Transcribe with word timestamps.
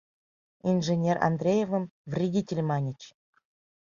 Инженер 0.71 1.17
Андреевым 1.27 1.83
«вредитель» 2.13 2.63
маньыч. 2.69 3.01